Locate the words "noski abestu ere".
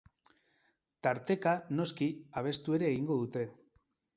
1.81-2.91